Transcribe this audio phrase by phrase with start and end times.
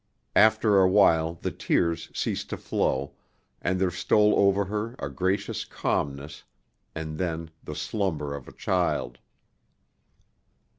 [0.35, 3.13] After awhile the tears ceased to flow,
[3.61, 6.43] and there stole over her a gracious calmness
[6.95, 9.19] and then the slumber of a child.